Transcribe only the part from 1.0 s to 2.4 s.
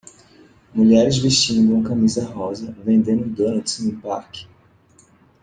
vestindo uma camisa